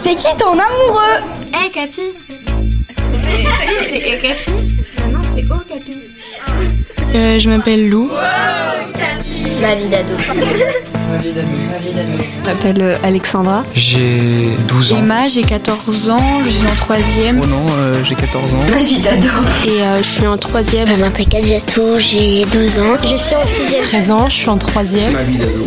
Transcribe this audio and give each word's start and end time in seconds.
C'est 0.00 0.14
qui 0.14 0.26
ton 0.36 0.52
amoureux 0.52 1.18
Eh 1.66 1.70
Capi 1.70 2.00
Si, 2.00 3.88
c'est 3.88 4.00
Capi 4.20 4.50
Ah 4.98 5.06
Non, 5.10 5.20
c'est 5.34 5.44
Oh 5.50 5.60
Capi. 5.68 5.94
Euh, 7.14 7.38
je 7.38 7.50
m'appelle 7.50 7.88
Lou. 7.88 8.10
Ma 9.60 9.74
vie 9.74 9.88
d'ado. 9.88 10.14
Je 11.08 12.46
m'appelle 12.46 12.82
euh, 12.82 12.96
Alexandra. 13.02 13.64
J'ai 13.74 14.50
12 14.68 14.92
ans. 14.92 14.98
Emma, 14.98 15.28
j'ai 15.28 15.42
14 15.42 16.10
ans, 16.10 16.42
je 16.44 16.50
suis 16.50 16.66
en 16.66 16.74
troisième. 16.74 17.40
Oh 17.42 17.46
non, 17.46 17.64
euh, 17.78 18.04
j'ai 18.04 18.14
14 18.14 18.54
ans. 18.54 18.58
Ma 18.70 18.82
vie 18.82 19.00
d'ado. 19.00 19.28
Et 19.66 19.82
euh, 19.82 20.02
je 20.02 20.08
suis 20.08 20.26
en 20.26 20.36
troisième. 20.36 20.88
Je 20.88 20.94
m'appelle 20.94 21.26
Kadjatou, 21.26 21.98
j'ai 21.98 22.44
12 22.44 22.78
ans. 22.80 22.96
Je 23.02 23.16
suis 23.16 23.34
en 23.34 23.44
6 23.44 23.76
13 23.82 24.10
ans, 24.10 24.28
je 24.28 24.34
suis 24.34 24.48
en 24.48 24.58
troisième. 24.58 25.16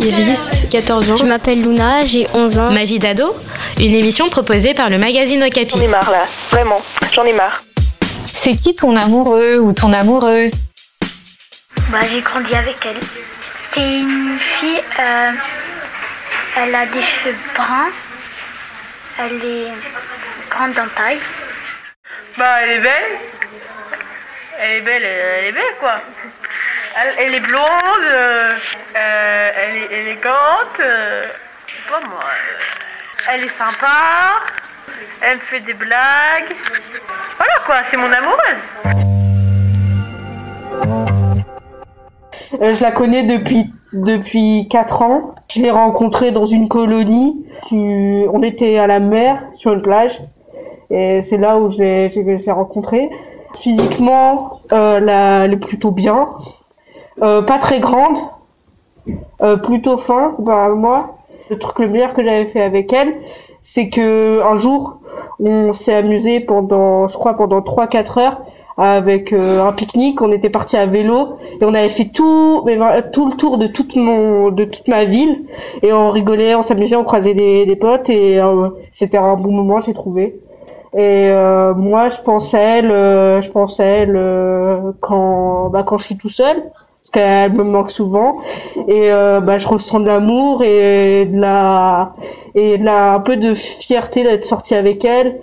Iris, 0.02 0.66
14 0.70 1.10
ans. 1.10 1.16
Je 1.16 1.24
m'appelle 1.24 1.60
Luna, 1.62 2.04
j'ai 2.04 2.26
11 2.34 2.58
ans. 2.58 2.70
Ma 2.70 2.84
vie 2.84 2.98
d'ado, 2.98 3.34
une 3.80 3.94
émission 3.94 4.28
proposée 4.28 4.74
par 4.74 4.90
le 4.90 4.98
magazine 4.98 5.42
Okapi. 5.42 5.76
J'en 5.76 5.82
ai 5.82 5.88
marre 5.88 6.10
là, 6.10 6.24
vraiment, 6.52 6.78
j'en 7.12 7.24
ai 7.24 7.32
marre. 7.32 7.64
C'est 8.34 8.54
qui 8.54 8.74
ton 8.74 8.96
amoureux 8.96 9.58
ou 9.58 9.72
ton 9.72 9.92
amoureuse? 9.92 10.52
Bah, 11.90 11.98
j'ai 12.10 12.20
grandi 12.20 12.54
avec 12.54 12.76
elle. 12.84 12.96
C'est 13.74 14.00
une 14.00 14.38
fille, 14.38 14.82
euh, 14.98 15.32
elle 16.56 16.74
a 16.74 16.84
des 16.84 17.00
cheveux 17.00 17.34
bruns, 17.54 17.90
elle 19.18 19.42
est 19.42 19.72
grande 20.50 20.78
en 20.78 20.86
taille. 20.88 21.20
Bah, 22.36 22.56
elle 22.60 22.70
est 22.70 22.80
belle. 22.80 23.18
Elle 24.58 24.70
est 24.72 24.80
belle, 24.82 25.02
elle 25.04 25.44
est 25.46 25.52
belle 25.52 25.76
quoi. 25.80 26.02
Elle, 27.16 27.34
est 27.34 27.40
blonde, 27.40 27.64
euh, 28.02 28.56
euh, 28.94 29.50
elle 29.56 29.76
est 29.76 30.00
élégante, 30.00 30.80
pas 31.88 32.00
moi. 32.00 32.24
elle 33.30 33.44
est 33.44 33.56
sympa, 33.56 34.42
elle 35.22 35.38
me 35.38 35.42
fait 35.42 35.60
des 35.60 35.72
blagues. 35.72 36.54
Voilà 37.38 37.54
quoi, 37.64 37.76
c'est 37.90 37.96
mon 37.96 38.12
amoureuse. 38.12 39.11
Euh, 42.60 42.74
je 42.74 42.82
la 42.82 42.92
connais 42.92 43.26
depuis 43.26 43.70
depuis 43.92 44.68
4 44.70 45.02
ans. 45.02 45.34
Je 45.48 45.60
l'ai 45.60 45.70
rencontrée 45.70 46.32
dans 46.32 46.46
une 46.46 46.68
colonie. 46.68 47.44
On 47.72 48.42
était 48.42 48.78
à 48.78 48.86
la 48.86 49.00
mer, 49.00 49.42
sur 49.54 49.72
une 49.72 49.82
plage. 49.82 50.20
Et 50.90 51.22
c'est 51.22 51.36
là 51.38 51.58
où 51.58 51.70
je 51.70 51.78
l'ai 51.78 52.52
rencontrée. 52.52 53.10
Physiquement, 53.54 54.60
euh, 54.72 54.98
la- 55.00 55.44
elle 55.44 55.54
est 55.54 55.56
plutôt 55.58 55.90
bien. 55.90 56.28
Euh, 57.22 57.42
pas 57.42 57.58
très 57.58 57.80
grande. 57.80 58.18
Plutôt 59.64 59.98
fin, 59.98 60.34
bah, 60.38 60.68
moi. 60.68 61.16
Le 61.50 61.58
truc 61.58 61.80
le 61.80 61.88
meilleur 61.88 62.14
que 62.14 62.22
j'avais 62.22 62.46
fait 62.46 62.62
avec 62.62 62.92
elle, 62.92 63.16
c'est 63.62 63.90
que 63.90 64.40
un 64.42 64.56
jour, 64.56 64.98
on 65.40 65.72
s'est 65.72 65.92
amusé 65.94 66.40
pendant, 66.40 67.08
je 67.08 67.14
crois, 67.14 67.34
pendant 67.34 67.60
3-4 67.60 68.18
heures 68.18 68.42
avec 68.76 69.32
euh, 69.32 69.62
un 69.62 69.72
pique-nique. 69.72 70.20
On 70.22 70.32
était 70.32 70.50
parti 70.50 70.76
à 70.76 70.86
vélo 70.86 71.38
et 71.60 71.64
on 71.64 71.74
avait 71.74 71.88
fait 71.88 72.10
tout, 72.12 72.62
mais 72.64 72.78
tout 73.12 73.30
le 73.30 73.36
tour 73.36 73.58
de 73.58 73.66
toute 73.66 73.96
mon, 73.96 74.50
de 74.50 74.64
toute 74.64 74.88
ma 74.88 75.04
ville 75.04 75.44
et 75.82 75.92
on 75.92 76.10
rigolait, 76.10 76.54
on 76.54 76.62
s'amusait, 76.62 76.96
on 76.96 77.04
croisait 77.04 77.34
des, 77.34 77.66
des 77.66 77.76
potes 77.76 78.10
et 78.10 78.40
euh, 78.40 78.68
c'était 78.92 79.18
un 79.18 79.34
bon 79.34 79.52
moment, 79.52 79.80
j'ai 79.80 79.94
trouvé. 79.94 80.38
Et 80.94 81.30
euh, 81.30 81.72
moi, 81.74 82.10
je 82.10 82.56
elle, 82.56 82.90
euh, 82.90 83.40
je 83.40 83.82
elle 83.82 84.14
euh, 84.14 84.92
quand, 85.00 85.70
bah, 85.70 85.84
quand 85.86 85.96
je 85.96 86.04
suis 86.04 86.18
tout 86.18 86.28
seul, 86.28 86.62
parce 86.62 87.10
qu'elle 87.10 87.52
me 87.54 87.64
manque 87.64 87.90
souvent. 87.90 88.40
Et 88.88 89.10
euh, 89.10 89.40
bah, 89.40 89.56
je 89.56 89.66
ressens 89.68 90.00
de 90.00 90.06
l'amour 90.06 90.62
et 90.62 91.24
de 91.24 91.40
la, 91.40 92.12
et 92.54 92.76
de 92.76 92.84
la, 92.84 93.14
un 93.14 93.20
peu 93.20 93.38
de 93.38 93.54
fierté 93.54 94.22
d'être 94.22 94.44
sortie 94.44 94.74
avec 94.74 95.02
elle. 95.06 95.40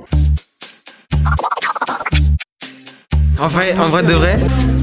En 3.42 3.48
vrai, 3.48 3.74
en 3.80 3.86
vrai 3.90 4.04
de 4.04 4.14
vrai, 4.14 4.38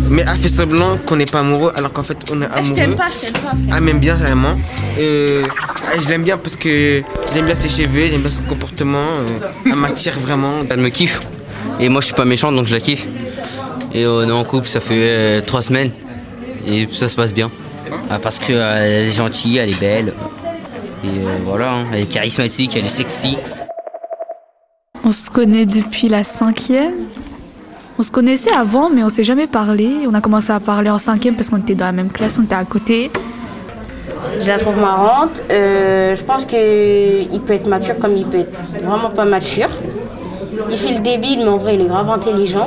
mais 0.09 0.23
elle 0.23 0.39
fait 0.39 0.49
semblant 0.49 0.97
qu'on 0.99 1.17
n'est 1.17 1.27
pas 1.27 1.41
amoureux 1.41 1.73
alors 1.77 1.93
qu'en 1.93 2.03
fait 2.03 2.17
on 2.33 2.41
est 2.41 2.47
amoureux. 2.47 2.65
je 2.65 2.73
t'aime 2.75 2.97
pas, 2.97 3.09
je 3.11 3.27
t'aime 3.27 3.43
pas. 3.43 3.77
Elle 3.77 3.83
m'aime 3.83 3.99
bien 3.99 4.15
vraiment. 4.15 4.57
Euh, 4.99 5.47
ah, 5.87 6.01
je 6.01 6.09
l'aime 6.09 6.23
bien 6.23 6.39
parce 6.39 6.57
que 6.57 7.03
j'aime 7.35 7.47
bien 7.47 7.55
ses 7.55 7.69
cheveux, 7.69 8.07
j'aime 8.09 8.23
bien 8.23 8.31
son 8.31 8.43
comportement. 8.43 8.99
euh, 8.99 9.49
elle 9.67 9.75
m'attire 9.75 10.19
vraiment. 10.19 10.63
Elle 10.71 10.81
me 10.81 10.89
kiffe. 10.89 11.21
Et 11.81 11.89
moi, 11.91 12.01
je 12.01 12.07
suis 12.07 12.15
pas 12.15 12.25
méchant, 12.25 12.51
donc 12.53 12.67
je 12.67 12.75
la 12.75 12.81
kiffe. 12.81 13.07
Et 13.93 14.07
on 14.07 14.27
est 14.27 14.33
en 14.33 14.45
couple, 14.45 14.69
ça 14.69 14.81
fait 14.81 14.95
euh, 15.01 15.41
trois 15.43 15.63
semaines. 15.63 15.91
Et 16.67 16.89
ça 16.93 17.09
se 17.09 17.17
passe 17.17 17.35
bien. 17.35 17.51
Ah, 18.11 18.19
parce 18.19 18.39
qu'elle 18.39 18.57
est 18.57 19.09
gentille, 19.09 19.59
elle 19.59 19.71
est 19.71 19.81
belle. 19.81 20.15
Et 21.05 21.09
euh, 21.09 21.37
voilà, 21.45 21.73
hein, 21.73 21.87
elle 21.93 22.01
est 22.01 22.07
charismatique, 22.07 22.75
elle 22.77 22.87
est 22.87 22.89
sexy. 22.89 23.37
On 25.05 25.13
se 25.13 25.31
connaît 25.31 25.67
depuis 25.67 26.09
la 26.09 26.25
cinquième. 26.25 26.95
On 27.99 28.03
se 28.03 28.11
connaissait 28.11 28.53
avant, 28.53 28.91
mais 28.91 29.03
on 29.03 29.09
s'est 29.09 29.25
jamais 29.25 29.47
parlé. 29.47 29.89
On 30.07 30.13
a 30.13 30.21
commencé 30.21 30.53
à 30.53 30.61
parler 30.61 30.91
en 30.91 30.99
cinquième 30.99 31.35
parce 31.35 31.49
qu'on 31.49 31.57
était 31.57 31.75
dans 31.75 31.87
la 31.87 31.93
même 31.93 32.11
classe, 32.11 32.39
on 32.39 32.43
était 32.43 32.55
à 32.55 32.65
côté. 32.65 33.11
Je 34.39 34.47
la 34.49 34.59
trouve 34.59 34.77
marrante. 34.77 35.43
Euh, 35.51 36.15
je 36.15 36.23
pense 36.23 36.45
qu'il 36.45 37.41
peut 37.41 37.55
être 37.55 37.67
mature 37.67 37.99
comme 37.99 38.15
il 38.15 38.27
peut 38.27 38.41
être 38.41 38.85
vraiment 38.85 39.09
pas 39.09 39.25
mature. 39.25 39.71
Il 40.71 40.77
fait 40.77 40.93
le 40.93 41.01
débile, 41.01 41.39
mais 41.39 41.49
en 41.49 41.57
vrai, 41.57 41.77
il 41.77 41.81
est 41.81 41.87
grave 41.87 42.11
intelligent. 42.11 42.67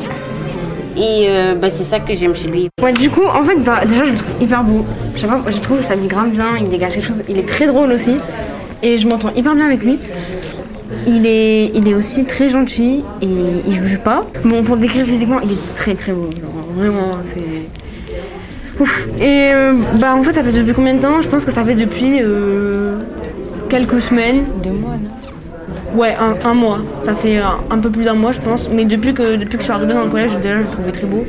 Et 0.97 1.27
euh, 1.29 1.53
bah, 1.53 1.69
c'est 1.69 1.83
ça 1.83 1.99
que 1.99 2.15
j'aime 2.15 2.35
chez 2.35 2.47
lui. 2.47 2.69
Ouais, 2.81 2.91
du 2.91 3.11
coup, 3.11 3.23
en 3.23 3.43
fait, 3.43 3.57
bah, 3.57 3.85
déjà, 3.85 4.05
je 4.05 4.11
le 4.13 4.17
trouve 4.17 4.41
hyper 4.41 4.63
beau. 4.63 4.83
Je 5.13 5.21
sais 5.21 5.27
pas, 5.27 5.41
je 5.47 5.59
trouve 5.59 5.77
que 5.77 5.83
ça 5.83 5.95
lui 5.95 6.07
grave 6.07 6.29
bien, 6.31 6.57
il 6.59 6.69
dégage 6.69 6.95
quelque 6.95 7.05
chose. 7.05 7.23
Il 7.29 7.37
est 7.37 7.47
très 7.47 7.67
drôle 7.67 7.91
aussi. 7.91 8.17
Et 8.81 8.97
je 8.97 9.07
m'entends 9.07 9.29
hyper 9.35 9.53
bien 9.53 9.67
avec 9.67 9.83
lui. 9.83 9.99
Il 11.05 11.25
est, 11.27 11.67
il 11.75 11.87
est 11.87 11.93
aussi 11.93 12.25
très 12.25 12.49
gentil 12.49 13.03
et 13.21 13.27
il 13.65 13.71
juge 13.71 13.99
pas. 13.99 14.25
Bon, 14.43 14.63
pour 14.63 14.75
le 14.75 14.81
décrire 14.81 15.05
physiquement, 15.05 15.39
il 15.39 15.51
est 15.51 15.75
très 15.75 15.93
très 15.93 16.11
beau. 16.11 16.29
Genre, 16.31 16.51
vraiment, 16.75 17.11
c'est. 17.25 18.81
Ouf. 18.81 19.07
Et 19.19 19.51
euh, 19.53 19.75
bah, 19.99 20.15
en 20.15 20.23
fait, 20.23 20.31
ça 20.31 20.43
fait 20.43 20.51
depuis 20.51 20.73
combien 20.73 20.95
de 20.95 21.01
temps? 21.01 21.21
Je 21.21 21.27
pense 21.27 21.45
que 21.45 21.51
ça 21.51 21.63
fait 21.63 21.75
depuis 21.75 22.19
euh, 22.21 22.97
quelques 23.69 24.01
semaines. 24.01 24.45
Deux 24.63 24.71
mois, 24.71 24.95
non? 24.95 25.99
Ouais, 25.99 26.15
un, 26.15 26.35
un 26.43 26.53
mois. 26.53 26.79
Ça 27.03 27.13
fait 27.13 27.37
un, 27.37 27.57
un 27.69 27.77
peu 27.77 27.89
plus 27.91 28.05
d'un 28.05 28.15
mois, 28.15 28.31
je 28.31 28.41
pense. 28.41 28.69
Mais 28.69 28.85
depuis 28.85 29.13
que, 29.13 29.35
depuis 29.35 29.57
que 29.57 29.59
je 29.59 29.65
suis 29.65 29.73
arrivée 29.73 29.93
dans 29.93 30.05
le 30.05 30.09
collège, 30.09 30.35
déjà, 30.37 30.55
je 30.55 30.61
le 30.61 30.71
trouvais 30.71 30.91
très 30.91 31.05
beau. 31.05 31.23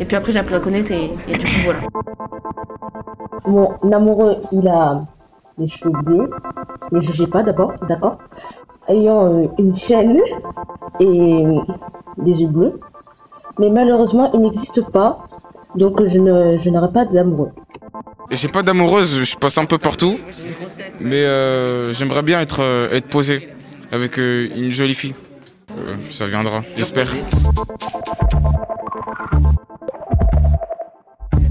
Et 0.00 0.04
puis 0.06 0.16
après, 0.16 0.32
j'ai 0.32 0.38
appris 0.38 0.54
à 0.54 0.58
le 0.58 0.64
connaître 0.64 0.90
et, 0.90 1.10
et 1.28 1.36
du 1.36 1.44
coup, 1.44 1.60
voilà. 1.64 1.80
Mon 3.46 3.92
amoureux, 3.92 4.36
il 4.52 4.66
a 4.68 5.02
les 5.58 5.68
cheveux 5.68 5.92
bleus. 6.02 6.30
Ne 6.92 7.00
jugez 7.00 7.26
pas 7.26 7.42
d'abord, 7.42 7.72
d'accord 7.88 8.18
Ayant 8.88 9.24
euh, 9.26 9.46
une 9.58 9.74
chaîne 9.74 10.20
et 11.00 11.44
des 12.18 12.42
yeux 12.42 12.48
bleus. 12.48 12.80
Mais 13.58 13.70
malheureusement, 13.70 14.30
il 14.34 14.40
n'existe 14.40 14.90
pas. 14.90 15.20
Donc 15.74 16.04
je 16.06 16.18
ne 16.18 16.58
je 16.58 16.68
n'aurai 16.70 16.92
pas 16.92 17.04
d'amoureux. 17.04 17.50
J'ai 18.30 18.48
pas 18.48 18.62
d'amoureuse, 18.62 19.22
je 19.22 19.36
passe 19.36 19.58
un 19.58 19.64
peu 19.64 19.78
partout. 19.78 20.18
Mais 21.00 21.24
euh, 21.24 21.92
j'aimerais 21.92 22.22
bien 22.22 22.40
être, 22.40 22.60
euh, 22.60 22.90
être 22.90 23.08
posé 23.08 23.48
avec 23.90 24.18
euh, 24.18 24.48
une 24.56 24.72
jolie 24.72 24.94
fille. 24.94 25.14
Euh, 25.78 25.96
ça 26.10 26.26
viendra, 26.26 26.62
j'espère. 26.76 27.08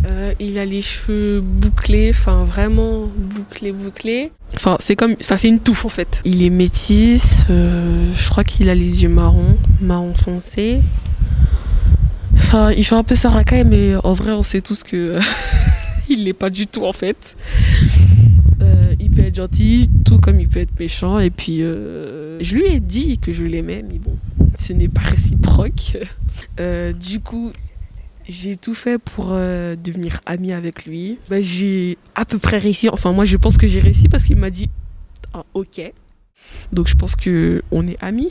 Euh, 0.09 0.33
il 0.39 0.57
a 0.57 0.65
les 0.65 0.81
cheveux 0.81 1.41
bouclés, 1.41 2.11
enfin 2.11 2.43
vraiment 2.43 3.07
bouclés, 3.15 3.71
bouclés. 3.71 4.31
Enfin, 4.55 4.77
c'est 4.79 4.95
comme, 4.95 5.15
ça 5.19 5.37
fait 5.37 5.47
une 5.47 5.59
touffe 5.59 5.85
en 5.85 5.89
fait. 5.89 6.21
Il 6.25 6.43
est 6.43 6.49
métis, 6.49 7.45
euh, 7.49 8.11
je 8.15 8.29
crois 8.29 8.43
qu'il 8.43 8.69
a 8.69 8.75
les 8.75 9.03
yeux 9.03 9.09
marrons, 9.09 9.57
marron 9.79 10.13
foncé. 10.13 10.81
Enfin, 12.33 12.71
il 12.71 12.83
fait 12.83 12.95
un 12.95 13.03
peu 13.03 13.15
sa 13.15 13.29
racaille, 13.29 13.65
mais 13.65 13.95
en 14.03 14.13
vrai, 14.13 14.31
on 14.31 14.41
sait 14.41 14.61
tous 14.61 14.83
que 14.83 15.19
il 16.09 16.25
l'est 16.25 16.33
pas 16.33 16.49
du 16.49 16.67
tout 16.67 16.85
en 16.85 16.93
fait. 16.93 17.35
Euh, 18.61 18.93
il 18.99 19.09
peut 19.09 19.21
être 19.21 19.35
gentil, 19.35 19.89
tout 20.05 20.19
comme 20.19 20.39
il 20.39 20.47
peut 20.47 20.59
être 20.59 20.77
méchant. 20.79 21.19
Et 21.19 21.29
puis, 21.29 21.61
euh, 21.61 22.37
je 22.41 22.55
lui 22.55 22.65
ai 22.65 22.79
dit 22.79 23.17
que 23.17 23.31
je 23.31 23.43
l'aimais, 23.43 23.83
mais 23.89 23.99
bon, 23.99 24.15
ce 24.57 24.73
n'est 24.73 24.87
pas 24.87 25.01
réciproque. 25.05 25.97
Euh, 26.59 26.93
du 26.93 27.19
coup, 27.19 27.51
j'ai 28.27 28.55
tout 28.55 28.73
fait 28.73 28.97
pour 28.97 29.29
euh, 29.31 29.75
devenir 29.75 30.21
amie 30.25 30.53
avec 30.53 30.85
lui. 30.85 31.17
Bah, 31.29 31.41
j'ai 31.41 31.97
à 32.15 32.25
peu 32.25 32.37
près 32.37 32.57
réussi. 32.57 32.89
Enfin, 32.89 33.11
moi, 33.11 33.25
je 33.25 33.37
pense 33.37 33.57
que 33.57 33.67
j'ai 33.67 33.79
réussi 33.79 34.09
parce 34.09 34.23
qu'il 34.23 34.37
m'a 34.37 34.49
dit 34.49 34.69
ah, 35.33 35.41
OK. 35.53 35.81
Donc, 36.71 36.87
je 36.87 36.95
pense 36.95 37.15
que 37.15 37.61
on 37.71 37.87
est 37.87 37.97
amis. 38.01 38.29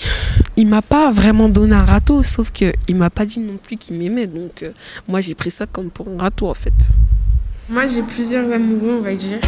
Il 0.57 0.69
m'a 0.69 0.83
pas 0.83 1.11
vraiment 1.11 1.49
donné 1.49 1.75
un 1.75 1.85
râteau, 1.85 2.23
sauf 2.23 2.51
que 2.51 2.73
il 2.89 2.97
m'a 2.97 3.11
pas 3.11 3.25
dit 3.25 3.41
non 3.41 3.57
plus 3.63 3.77
qu'il 3.77 3.97
m'aimait. 3.97 4.27
Donc, 4.27 4.63
euh, 4.63 4.73
moi, 5.09 5.21
j'ai 5.21 5.35
pris 5.35 5.51
ça 5.51 5.67
comme 5.67 5.91
pour 5.91 6.09
un 6.09 6.19
râteau, 6.19 6.49
en 6.49 6.55
fait. 6.55 6.73
Moi, 7.69 7.87
j'ai 7.87 8.03
plusieurs 8.03 8.51
amoureux, 8.53 8.97
on 8.99 9.03
va 9.03 9.15
dire. 9.15 9.39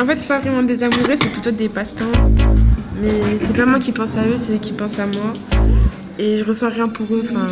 En 0.00 0.06
fait, 0.06 0.20
c'est 0.20 0.28
pas 0.28 0.38
vraiment 0.38 0.62
des 0.62 0.82
amoureux, 0.82 1.16
c'est 1.20 1.30
plutôt 1.30 1.50
des 1.50 1.68
passe-temps. 1.68 2.12
Mais 3.00 3.10
c'est 3.40 3.52
pas 3.52 3.66
moi 3.66 3.80
qui 3.80 3.92
pense 3.92 4.14
à 4.16 4.26
eux, 4.26 4.36
c'est 4.36 4.54
eux 4.54 4.58
qui 4.58 4.72
pensent 4.72 4.98
à 4.98 5.06
moi. 5.06 5.32
Et 6.18 6.36
je 6.36 6.44
ressens 6.44 6.70
rien 6.70 6.88
pour 6.88 7.12
eux, 7.12 7.26
enfin, 7.28 7.48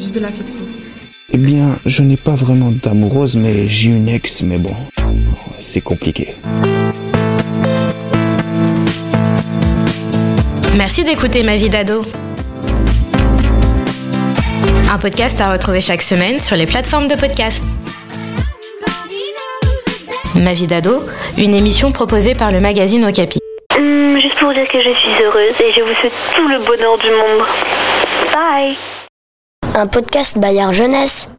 juste 0.00 0.14
de 0.14 0.20
l'affection. 0.20 0.62
Eh 1.32 1.38
bien, 1.38 1.78
je 1.84 2.02
n'ai 2.02 2.16
pas 2.16 2.36
vraiment 2.36 2.70
d'amoureuse, 2.70 3.36
mais 3.36 3.66
j'ai 3.66 3.90
une 3.90 4.08
ex, 4.08 4.42
mais 4.42 4.58
bon, 4.58 4.74
c'est 5.60 5.80
compliqué. 5.80 6.34
Merci 10.76 11.02
d'écouter 11.02 11.42
Ma 11.42 11.56
vie 11.56 11.68
d'ado. 11.68 12.02
Un 14.88 14.98
podcast 14.98 15.40
à 15.40 15.52
retrouver 15.52 15.80
chaque 15.80 16.02
semaine 16.02 16.38
sur 16.38 16.56
les 16.56 16.66
plateformes 16.66 17.08
de 17.08 17.16
podcast. 17.16 17.64
Ma 20.36 20.52
vie 20.52 20.68
d'ado, 20.68 21.02
une 21.38 21.54
émission 21.54 21.90
proposée 21.90 22.36
par 22.36 22.52
le 22.52 22.60
magazine 22.60 23.04
Okapi. 23.04 23.40
Hum, 23.76 24.16
juste 24.20 24.38
pour 24.38 24.54
dire 24.54 24.68
que 24.68 24.78
je 24.78 24.94
suis 24.94 25.10
heureuse 25.24 25.56
et 25.60 25.72
je 25.72 25.80
vous 25.82 25.94
souhaite 26.00 26.12
tout 26.36 26.46
le 26.46 26.64
bonheur 26.64 26.96
du 26.98 27.10
monde. 27.10 27.46
Bye 28.32 28.95
Un 29.76 29.88
podcast 29.88 30.38
Bayard 30.38 30.72
Jeunesse. 30.72 31.35